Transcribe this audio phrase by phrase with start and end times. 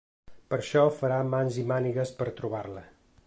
[0.53, 2.89] Per això farà mans i mànigues per trobar-la.